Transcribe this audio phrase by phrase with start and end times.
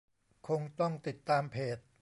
[0.47, 1.77] คงต้องติดตามเพจ